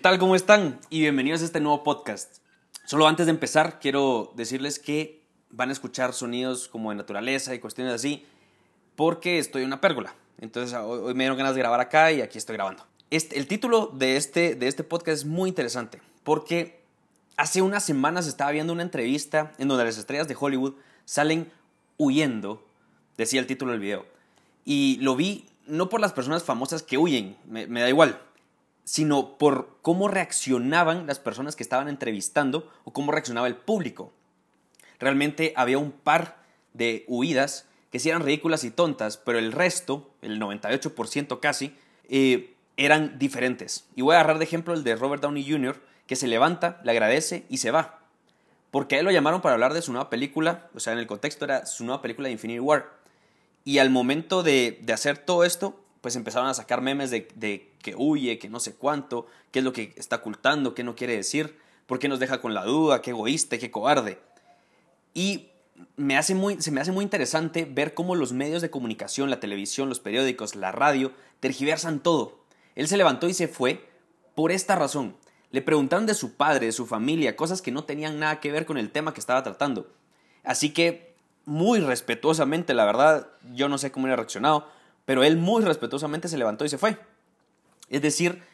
[0.00, 0.18] tal?
[0.18, 0.80] ¿Cómo están?
[0.88, 2.38] Y bienvenidos a este nuevo podcast.
[2.86, 5.20] Solo antes de empezar, quiero decirles que
[5.50, 8.24] van a escuchar sonidos como de naturaleza y cuestiones así,
[8.96, 10.14] porque estoy en una pérgola.
[10.38, 12.86] Entonces hoy me dieron ganas de grabar acá y aquí estoy grabando.
[13.10, 16.80] Este, el título de este, de este podcast es muy interesante, porque
[17.36, 21.52] hace unas semanas estaba viendo una entrevista en donde las estrellas de Hollywood salen
[21.98, 22.66] huyendo,
[23.18, 24.06] decía el título del video.
[24.64, 28.18] Y lo vi no por las personas famosas que huyen, me, da igual,
[28.84, 34.12] sino por cómo reaccionaban las personas que estaban entrevistando o cómo reaccionaba el público.
[34.98, 36.38] Realmente había un par
[36.74, 41.76] de huidas que sí eran ridículas y tontas, pero el resto, el 98% casi,
[42.08, 43.86] eh, eran diferentes.
[43.96, 46.92] Y voy a agarrar de ejemplo el de Robert Downey Jr., que se levanta, le
[46.92, 48.00] agradece y se va.
[48.70, 51.06] Porque a él lo llamaron para hablar de su nueva película, o sea, en el
[51.06, 52.90] contexto era su nueva película de Infinity War.
[53.64, 58.38] Y al momento de, hacer todo esto, pues empezaron a sacar memes de, que huye,
[58.38, 61.98] que no sé cuánto, qué es lo que está ocultando, qué no quiere decir, por
[61.98, 64.18] qué nos deja con la duda, qué egoísta, qué cobarde.
[65.12, 65.48] Y
[65.96, 69.40] me hace muy, se me hace muy interesante ver cómo los medios de comunicación, la
[69.40, 72.40] televisión, los periódicos, la radio, tergiversan todo.
[72.74, 73.88] Él se levantó y se fue
[74.34, 75.16] por esta razón.
[75.50, 78.66] Le preguntaron de su padre, de su familia, cosas que no tenían nada que ver
[78.66, 79.92] con el tema que estaba tratando.
[80.44, 84.68] Así que muy respetuosamente, la verdad, yo no sé cómo hubiera reaccionado,
[85.10, 86.96] pero él muy respetuosamente se levantó y se fue.
[87.88, 88.44] Es decir,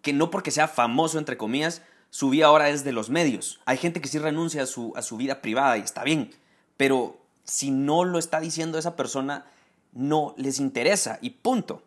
[0.00, 3.60] que no porque sea famoso, entre comillas, su vida ahora es de los medios.
[3.66, 6.30] Hay gente que sí renuncia a su, a su vida privada y está bien,
[6.78, 9.44] pero si no lo está diciendo esa persona,
[9.92, 11.82] no les interesa y punto.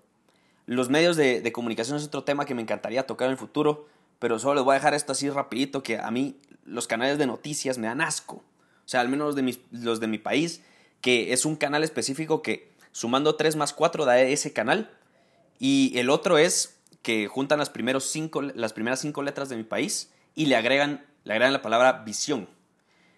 [0.67, 3.87] Los medios de, de, comunicación es otro tema que me encantaría tocar en el futuro,
[4.19, 7.25] pero solo les voy a dejar esto así rapidito, que a mí los canales de
[7.25, 8.35] noticias me dan asco.
[8.35, 10.61] O sea, al menos de, los de mi país,
[11.01, 14.89] que es un canal específico que sumando 3 más 4 da ese canal.
[15.59, 19.63] Y el otro es que juntan las, primeros cinco, las primeras cinco letras de mi
[19.63, 22.47] país y le agregan, le agregan la palabra visión.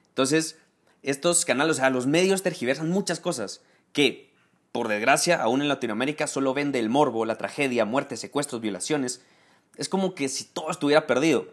[0.10, 0.58] Entonces,
[1.04, 3.62] estos canales, o sea, los medios tergiversan muchas cosas
[3.94, 4.34] que,
[4.72, 9.22] por desgracia, aún en Latinoamérica solo vende el morbo, la tragedia, muertes, secuestros, violaciones.
[9.76, 11.50] Es como que si todo estuviera perdido.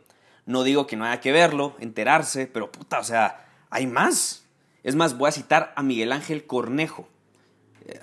[0.46, 4.44] No digo que no haya que verlo, enterarse, pero puta, o sea, hay más.
[4.82, 7.06] Es más, voy a citar a Miguel Ángel Cornejo.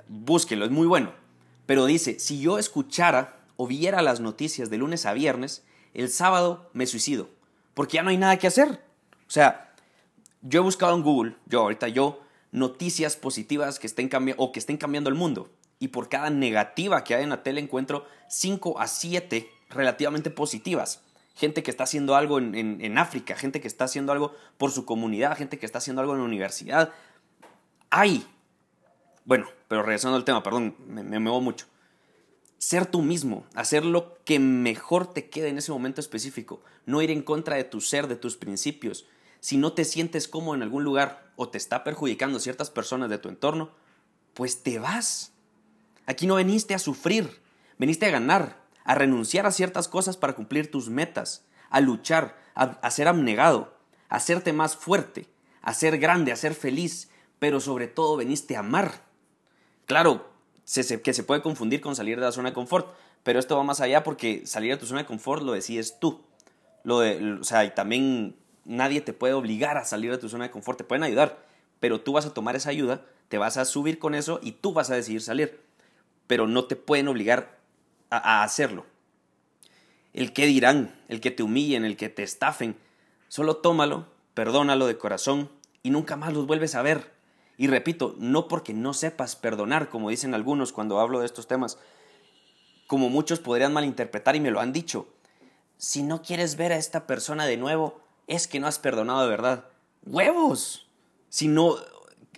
[0.07, 1.13] Búsquelo, es muy bueno.
[1.65, 6.69] Pero dice, si yo escuchara o viera las noticias de lunes a viernes, el sábado
[6.73, 7.29] me suicido.
[7.73, 8.83] Porque ya no hay nada que hacer.
[9.27, 9.73] O sea,
[10.41, 12.21] yo he buscado en Google, yo ahorita yo,
[12.51, 15.49] noticias positivas que estén cambiando o que estén cambiando el mundo.
[15.79, 21.01] Y por cada negativa que hay en la tele encuentro 5 a 7 relativamente positivas
[21.35, 25.37] gente que está haciendo algo en, África, gente que está haciendo algo por su comunidad,
[25.37, 26.91] gente que está haciendo algo en la universidad.
[27.89, 28.27] Hay.
[29.25, 31.65] Bueno, pero regresando al tema, perdón, me, me muevo mucho.
[32.57, 37.09] Ser tú mismo, hacer lo que mejor te quede en ese momento específico, no ir
[37.09, 39.07] en contra de tu ser, de tus principios.
[39.39, 43.17] Si no te sientes cómodo en algún lugar o te está perjudicando ciertas personas de
[43.17, 43.71] tu entorno,
[44.33, 45.33] pues te vas.
[46.05, 47.41] Aquí no veniste a sufrir,
[47.77, 52.91] veniste a ganar, a renunciar a ciertas cosas para cumplir tus metas, a luchar, a,
[52.91, 53.77] ser abnegado,
[54.09, 55.27] a hacerte más fuerte,
[55.61, 59.03] a ser grande, a ser feliz, pero sobre todo veniste a amar.
[59.91, 60.25] Claro,
[60.63, 63.81] que se puede confundir con salir de la zona de confort, pero esto va más
[63.81, 66.21] allá porque salir de tu zona de confort lo decides tú.
[66.85, 70.45] Lo de, o sea, y también nadie te puede obligar a salir de tu zona
[70.45, 71.43] de confort, te pueden ayudar,
[71.81, 74.71] pero tú vas a tomar esa ayuda, te vas a subir con eso y tú
[74.71, 75.59] vas a decidir salir.
[76.25, 77.59] Pero no te pueden obligar
[78.09, 78.85] a, hacerlo.
[80.13, 82.77] El que dirán, el que te humillen, el que te estafen,
[83.27, 85.51] solo tómalo, perdónalo de corazón
[85.83, 87.10] y nunca más los vuelves a ver.
[87.61, 91.77] Y repito, no porque no sepas perdonar, como dicen algunos cuando hablo de estos temas,
[92.87, 95.05] como muchos podrían malinterpretar y me lo han dicho.
[95.77, 99.29] Si no quieres ver a esta persona de nuevo, es que no has perdonado de
[99.29, 99.65] verdad.
[100.07, 100.87] ¡Huevos!
[101.29, 101.75] Si no,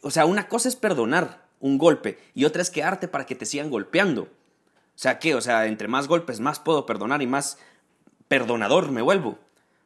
[0.02, 3.46] o sea, una cosa es perdonar un golpe y otra es quedarte para que te
[3.46, 4.24] sigan golpeando.
[4.24, 4.28] O
[4.96, 5.36] sea, ¿qué?
[5.36, 7.58] O sea, entre más golpes, más puedo perdonar y más
[8.28, 9.40] perdonador me vuelvo.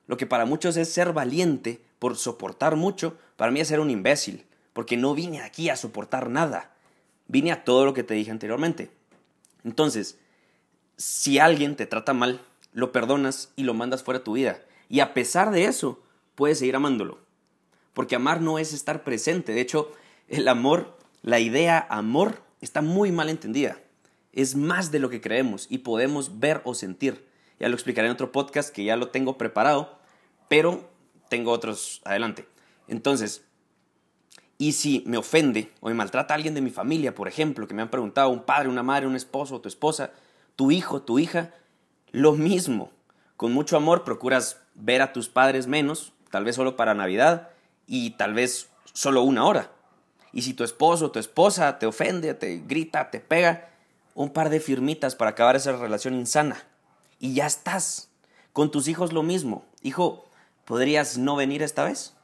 [0.07, 3.91] Lo que para muchos es ser valiente por soportar mucho, para mí es ser un
[3.91, 4.46] imbécil,
[4.77, 6.75] porque no vine aquí a soportar nada.
[7.27, 8.91] Vine a todo lo que te dije anteriormente.
[9.63, 10.19] Entonces,
[10.97, 14.61] si alguien te trata mal, lo perdonas y lo mandas fuera de tu vida.
[14.87, 16.03] Y a pesar de eso,
[16.35, 17.17] puedes seguir amándolo.
[17.95, 19.53] Porque amar no es estar presente.
[19.53, 19.91] De hecho,
[20.27, 23.79] el amor, la idea amor, está muy mal entendida
[24.37, 27.25] es más de lo que creemos y podemos ver o sentir.
[27.59, 29.97] Ya lo explicaré en otro podcast que ya lo tengo preparado,
[30.47, 30.87] pero
[31.27, 32.47] tengo otros adelante.
[32.87, 33.46] Entonces,
[34.57, 37.81] y si me ofende o me maltrata alguien de mi familia, por ejemplo, que me
[37.81, 40.11] han preguntado, un padre, una madre, un esposo, tu esposa,
[40.55, 41.51] tu hijo, tu hija,
[42.11, 42.91] lo mismo.
[43.35, 47.49] con mucho amor procuras ver a tus padres menos, tal vez solo para Navidad
[47.85, 49.71] y tal vez solo una hora.
[50.33, 53.69] Y si tu esposo o tu esposa te ofende, te grita, te pega,
[54.15, 56.63] un par de firmitas para acabar esa relación insana.
[57.19, 58.09] Y ya estás.
[58.53, 59.65] Con tus hijos lo mismo.
[59.83, 60.25] Hijo,
[60.65, 62.15] ¿podrías no venir esta vez?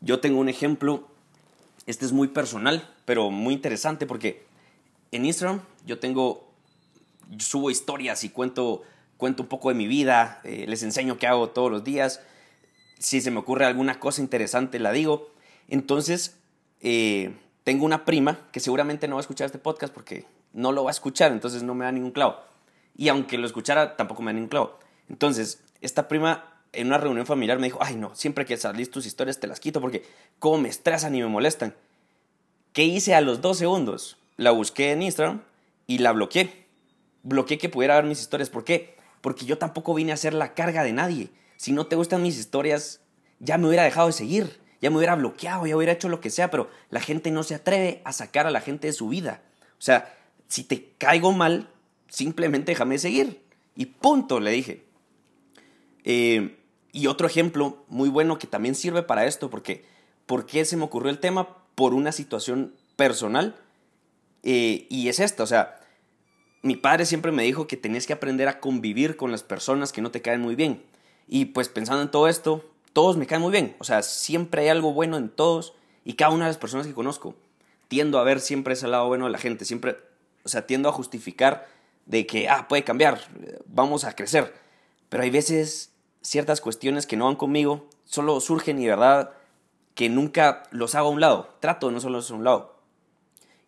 [0.00, 1.07] Yo tengo un ejemplo,
[1.88, 4.44] este es muy personal, pero muy interesante porque
[5.10, 6.46] en Instagram yo tengo,
[7.38, 8.82] subo historias y cuento,
[9.16, 12.20] cuento un poco de mi vida, eh, les enseño qué hago todos los días,
[12.98, 15.30] si se me ocurre alguna cosa interesante la digo.
[15.66, 16.36] Entonces,
[16.82, 20.84] eh, tengo una prima que seguramente no va a escuchar este podcast porque no lo
[20.84, 22.36] va a escuchar, entonces no me da ningún clavo.
[22.98, 24.78] Y aunque lo escuchara, tampoco me da ningún clavo.
[25.08, 29.06] Entonces, esta prima en una reunión familiar me dijo, ay no, siempre que salís tus
[29.06, 30.04] historias te las quito porque
[30.38, 31.74] cómo me estresan y me molestan.
[32.72, 34.18] ¿Qué hice a los dos segundos?
[34.36, 35.42] La busqué en Instagram
[35.86, 36.66] y la bloqueé.
[37.22, 38.50] Bloqueé que pudiera ver mis historias.
[38.50, 38.96] ¿Por qué?
[39.20, 41.30] Porque yo tampoco vine a ser la carga de nadie.
[41.56, 43.00] Si no te gustan mis historias,
[43.40, 46.30] ya me hubiera dejado de seguir, ya me hubiera bloqueado, ya hubiera hecho lo que
[46.30, 49.42] sea, pero la gente no se atreve a sacar a la gente de su vida.
[49.72, 50.16] O sea,
[50.46, 51.68] si te caigo mal,
[52.08, 53.42] simplemente déjame seguir.
[53.74, 54.84] Y punto, le dije.
[56.04, 56.57] Eh,
[56.98, 59.84] y otro ejemplo muy bueno que también sirve para esto, porque
[60.26, 61.56] ¿por se me ocurrió el tema?
[61.76, 63.54] Por una situación personal.
[64.42, 65.78] Eh, y es esta, o sea,
[66.62, 70.02] mi padre siempre me dijo que tenías que aprender a convivir con las personas que
[70.02, 70.82] no te caen muy bien.
[71.28, 73.76] Y pues pensando en todo esto, todos me caen muy bien.
[73.78, 75.74] O sea, siempre hay algo bueno en todos
[76.04, 77.36] y cada una de las personas que conozco.
[77.86, 79.64] Tiendo a ver siempre ese lado bueno de la gente.
[79.64, 79.98] Siempre,
[80.42, 81.68] o sea, tiendo a justificar
[82.06, 83.20] de que, ah, puede cambiar,
[83.66, 84.52] vamos a crecer.
[85.08, 85.92] Pero hay veces
[86.22, 89.32] ciertas cuestiones que no van conmigo, solo surgen y de verdad
[89.94, 91.54] que nunca los hago a un lado.
[91.60, 92.76] Trato de no solo a un lado.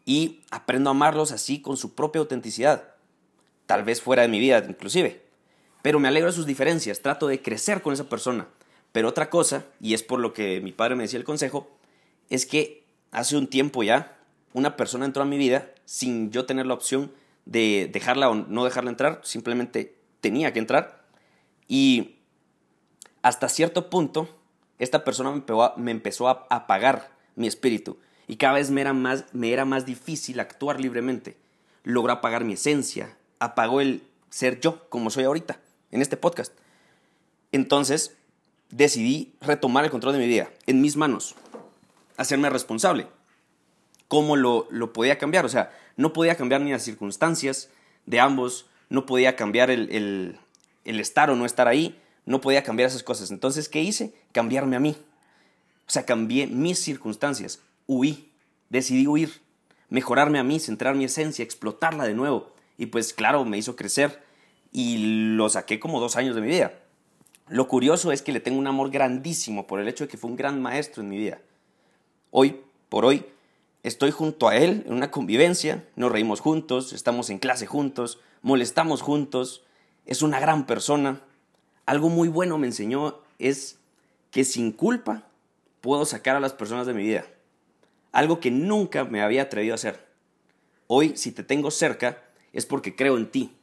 [0.05, 2.95] Y aprendo a amarlos así con su propia autenticidad.
[3.67, 5.23] Tal vez fuera de mi vida, inclusive.
[5.83, 7.01] Pero me alegro de sus diferencias.
[7.01, 8.49] Trato de crecer con esa persona.
[8.93, 11.69] Pero otra cosa, y es por lo que mi padre me decía el consejo,
[12.29, 14.17] es que hace un tiempo ya
[14.53, 17.13] una persona entró a mi vida sin yo tener la opción
[17.45, 21.05] de dejarla o no dejarla entrar, simplemente tenía que entrar.
[21.69, 22.20] Y
[23.23, 24.29] hasta cierto punto,
[24.79, 25.43] esta persona
[25.77, 29.87] me, empezó a apagar mi espíritu y cada vez me era, más, me era más
[29.87, 31.37] difícil actuar libremente.
[31.85, 36.53] Logró apagar mi esencia, apagó el ser yo como soy ahorita, en este podcast.
[37.53, 38.17] Entonces,
[38.71, 41.35] decidí retomar el control de mi vida en mis manos,
[42.17, 43.07] hacerme responsable.
[44.09, 45.45] ¿Cómo lo, lo podía cambiar?
[45.45, 47.71] O sea, no podía cambiar ni las circunstancias
[48.07, 50.39] de ambos, no podía cambiar el, el,
[50.85, 52.01] el estar o no estar ahí,
[52.31, 53.33] no podía cambiar esas cosas.
[53.33, 54.15] Entonces, ¿qué hice?
[54.31, 54.97] Cambiarme a mí.
[55.89, 58.31] O sea, cambié mis circunstancias, huí,
[58.69, 59.43] decidí huir,
[59.89, 62.53] mejorarme a mí, centrar mi esencia, explotarla de nuevo.
[62.79, 64.23] Y pues claro, me hizo crecer
[64.71, 66.73] y lo saqué como dos años de mi vida.
[67.49, 70.31] Lo curioso es que le tengo un amor grandísimo por el hecho de que fue
[70.31, 71.41] un gran maestro en mi vida.
[72.31, 73.27] Hoy, por hoy,
[73.83, 79.03] estoy junto a él en una convivencia, nos reímos juntos, estamos en clase juntos, molestamos
[79.03, 79.65] juntos,
[80.07, 81.23] es una gran persona,
[81.91, 83.81] algo muy bueno me enseñó es
[84.31, 85.25] que sin culpa
[85.81, 87.25] puedo sacar a las personas de mi vida.
[88.13, 90.07] Algo que nunca me había atrevido a hacer.
[90.87, 93.57] Hoy, si te tengo cerca, es porque creo en ti.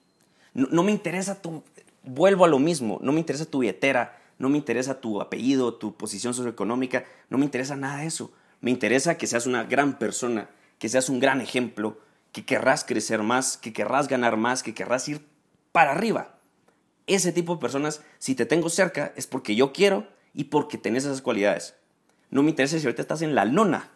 [0.54, 1.64] No, me interesa tu...
[2.04, 3.00] Vuelvo a lo mismo.
[3.02, 7.46] No me interesa tu billetera, no me interesa tu apellido, tu posición socioeconómica, no me
[7.46, 8.34] interesa nada de eso.
[8.60, 11.98] Me interesa que seas una gran persona, que seas un gran ejemplo,
[12.34, 15.26] que querrás crecer más, que querrás ganar más, que querrás ir
[15.72, 16.37] para arriba
[17.08, 21.06] ese tipo de personas, si te tengo cerca, es porque yo quiero y porque tenés
[21.06, 21.76] esas cualidades.
[22.30, 23.90] No me interesa si ahorita estás en la lona,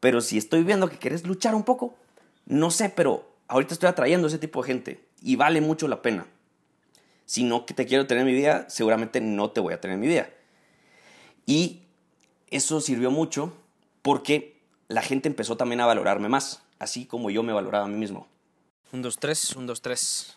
[0.00, 1.96] pero si estoy viendo que quieres luchar un poco,
[2.46, 6.26] no sé, pero ahorita estoy atrayendo ese tipo de gente y vale mucho la pena.
[7.24, 9.94] Si no que te quiero tener en mi vida, seguramente no te voy a tener
[9.94, 10.28] en mi vida.
[11.46, 11.84] Y
[12.50, 13.56] eso sirvió mucho
[14.02, 17.96] porque la gente empezó también a valorarme más, así como yo me valoraba a mí
[17.96, 18.28] mismo.
[18.92, 20.36] Un, dos, tres, un, dos, tres.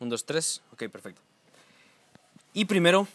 [0.00, 0.62] Un, dos, tres.
[0.72, 1.20] Ok, perfecto.
[2.52, 3.06] Y primero,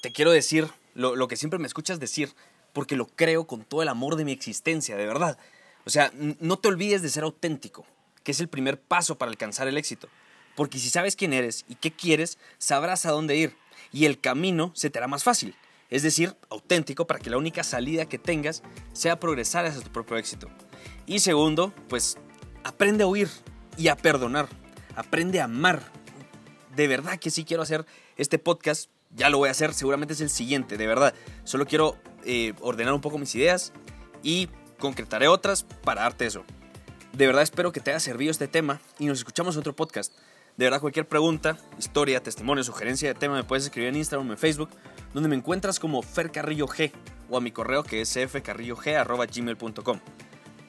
[0.00, 2.32] te quiero decir lo, que siempre me escuchas decir,
[2.72, 5.38] porque lo creo con todo el amor de mi existencia, de verdad.
[5.84, 7.86] O sea, no te olvides de ser auténtico,
[8.24, 10.08] que es el primer paso para alcanzar el éxito.
[10.54, 13.56] Porque si sabes quién eres y qué quieres, sabrás a dónde ir.
[13.92, 15.54] Y el camino se te hará más fácil.
[15.88, 20.16] Es decir, auténtico para que la única salida que tengas sea progresar hacia tu propio
[20.16, 20.48] éxito.
[21.06, 22.18] Y segundo, pues
[22.64, 23.30] aprende a huir
[23.78, 24.48] y a perdonar
[24.98, 25.80] aprende a amar.
[26.74, 27.86] De verdad que sí quiero hacer
[28.16, 31.14] este podcast, ya lo voy a hacer, seguramente es el siguiente, de verdad.
[31.44, 33.72] Solo quiero eh, ordenar un poco mis ideas
[34.22, 36.44] y concretaré otras para darte eso.
[37.12, 40.12] De verdad espero que te haya servido este tema y nos escuchamos en otro podcast.
[40.56, 44.32] De verdad, cualquier pregunta, historia, testimonio, sugerencia de tema me puedes escribir en Instagram o
[44.32, 44.70] en Facebook,
[45.14, 46.90] donde me encuentras como Fer Carrillo G
[47.30, 50.00] o a mi correo que es fcarrillog.gmail.com.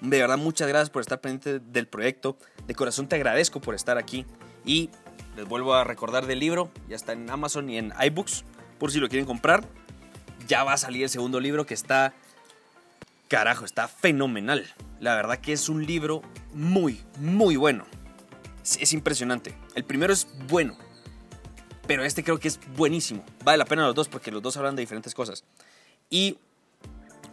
[0.01, 2.37] De verdad, muchas gracias por estar pendiente del proyecto.
[2.67, 4.25] De corazón te agradezco por estar aquí.
[4.65, 4.89] Y
[5.35, 6.71] les vuelvo a recordar del libro.
[6.87, 8.45] Ya está en Amazon y en iBooks.
[8.77, 9.67] Por si lo quieren comprar.
[10.47, 12.13] Ya va a salir el segundo libro que está...
[13.27, 14.65] Carajo, está fenomenal.
[14.99, 16.21] La verdad que es un libro
[16.53, 17.85] muy, muy bueno.
[18.63, 19.55] Es impresionante.
[19.75, 20.77] El primero es bueno.
[21.85, 23.23] Pero este creo que es buenísimo.
[23.43, 25.43] Vale la pena los dos porque los dos hablan de diferentes cosas.
[26.09, 26.37] Y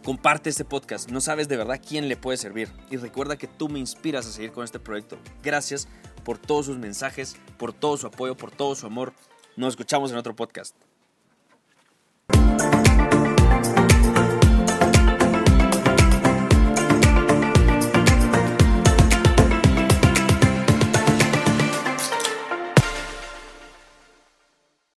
[0.07, 1.11] comparte este podcast.
[1.11, 2.69] No sabes de verdad quién le puede servir.
[2.89, 5.17] Y recuerda que tú me inspiras a seguir con este proyecto.
[5.43, 5.89] Gracias
[6.23, 9.11] por todos sus mensajes, por todo su apoyo, por todo su amor.
[9.57, 10.86] Nos escuchamos en otro podcast.